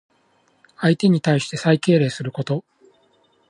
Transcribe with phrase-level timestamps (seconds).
[0.79, 2.65] 相手に対して最敬礼すること。